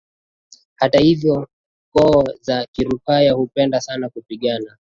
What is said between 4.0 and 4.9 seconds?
kupigana